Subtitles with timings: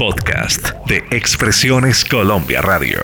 [0.00, 3.00] Podcast de Expresiones Colombia Radio.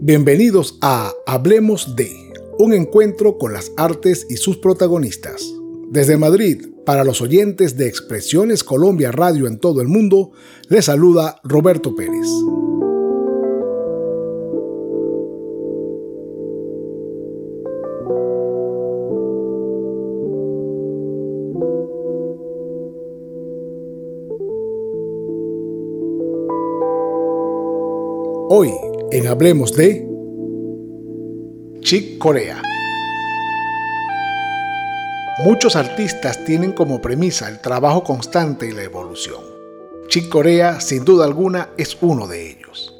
[0.00, 2.10] Bienvenidos a Hablemos de,
[2.58, 5.44] un encuentro con las artes y sus protagonistas.
[5.90, 10.32] Desde Madrid, para los oyentes de Expresiones Colombia Radio en todo el mundo,
[10.70, 12.28] les saluda Roberto Pérez.
[28.46, 28.74] Hoy,
[29.10, 30.06] en Hablemos de
[31.80, 32.60] Chick Corea.
[35.46, 39.40] Muchos artistas tienen como premisa el trabajo constante y la evolución.
[40.08, 42.94] Chick Corea, sin duda alguna, es uno de ellos.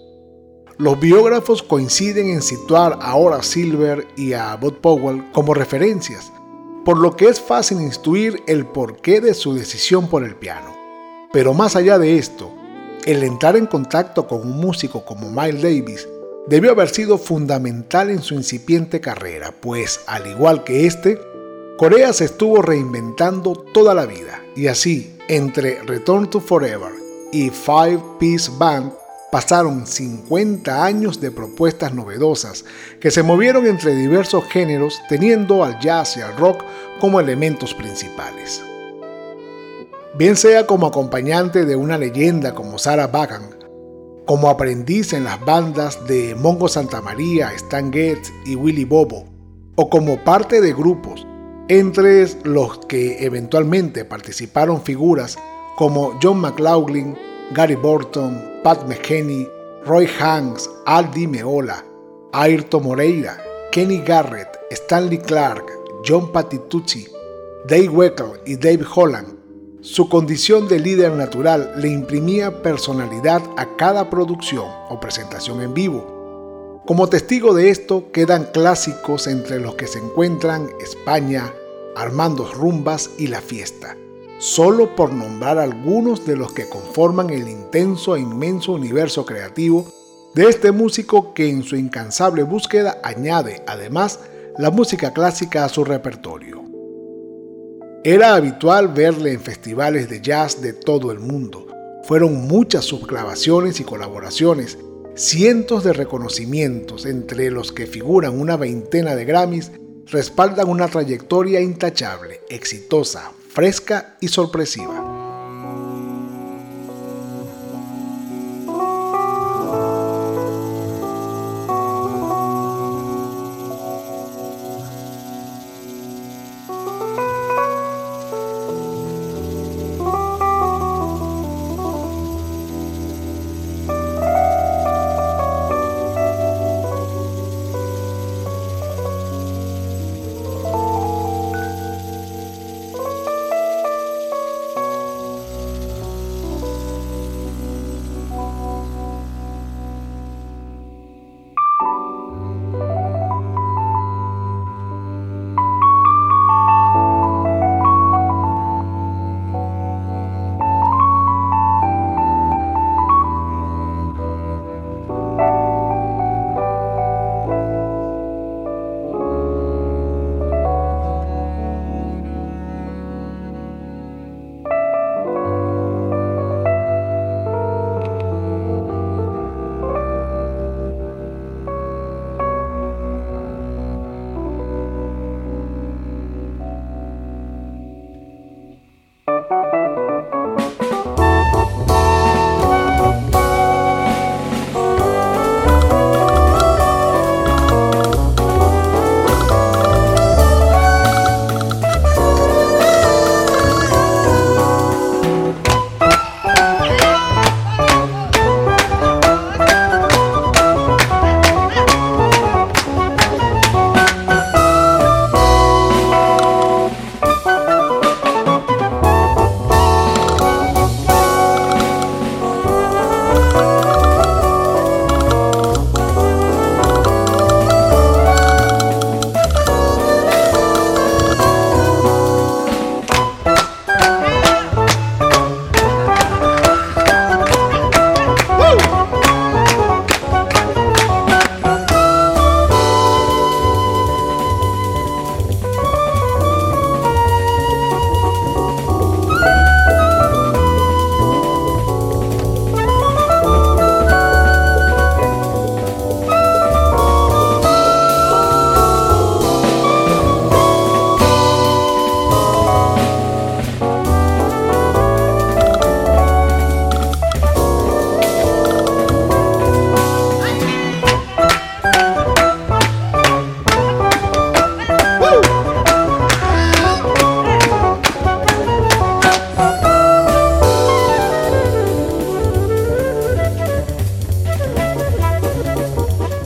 [0.78, 6.32] Los biógrafos coinciden en situar a Silver y a Bud Powell como referencias,
[6.86, 10.74] por lo que es fácil instruir el porqué de su decisión por el piano.
[11.34, 12.50] Pero más allá de esto,
[13.06, 16.08] el entrar en contacto con un músico como Miles Davis
[16.46, 21.18] debió haber sido fundamental en su incipiente carrera, pues al igual que este,
[21.76, 26.92] Corea se estuvo reinventando toda la vida y así, entre Return to Forever
[27.32, 28.92] y Five Piece Band,
[29.32, 32.64] pasaron 50 años de propuestas novedosas
[33.00, 36.62] que se movieron entre diversos géneros teniendo al jazz y al rock
[37.00, 38.62] como elementos principales.
[40.16, 43.50] Bien sea como acompañante de una leyenda como Sarah Vaughan,
[44.26, 49.24] como aprendiz en las bandas de Mongo Santa María, Stan Getz y Willy Bobo,
[49.74, 51.26] o como parte de grupos,
[51.66, 55.36] entre los que eventualmente participaron figuras
[55.76, 57.18] como John McLaughlin,
[57.52, 59.48] Gary Burton, Pat Metheny,
[59.84, 61.84] Roy Hanks, Aldi Meola,
[62.32, 63.36] Ayrton Moreira,
[63.72, 65.64] Kenny Garrett, Stanley Clark,
[66.06, 67.08] John Patitucci,
[67.66, 69.33] Dave Weckl y Dave Holland,
[69.84, 76.80] su condición de líder natural le imprimía personalidad a cada producción o presentación en vivo.
[76.86, 81.52] Como testigo de esto quedan clásicos entre los que se encuentran España,
[81.96, 83.94] Armando Rumbas y La Fiesta,
[84.38, 89.92] solo por nombrar algunos de los que conforman el intenso e inmenso universo creativo
[90.34, 94.20] de este músico que en su incansable búsqueda añade además
[94.56, 96.73] la música clásica a su repertorio.
[98.06, 101.66] Era habitual verle en festivales de jazz de todo el mundo.
[102.02, 104.76] Fueron muchas sus grabaciones y colaboraciones,
[105.14, 109.72] cientos de reconocimientos, entre los que figuran una veintena de Grammys,
[110.04, 115.03] respaldan una trayectoria intachable, exitosa, fresca y sorpresiva.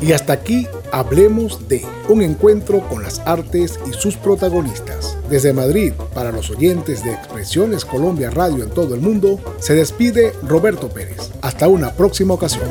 [0.08, 5.18] Y hasta aquí hablemos de un encuentro con las artes y sus protagonistas.
[5.28, 10.32] Desde Madrid, para los oyentes de Expresiones Colombia Radio en todo el mundo, se despide
[10.42, 11.30] Roberto Pérez.
[11.42, 12.70] Hasta una próxima ocasión.